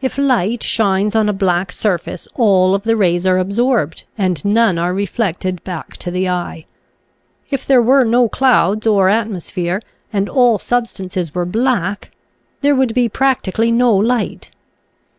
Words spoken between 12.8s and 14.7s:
be practically no light.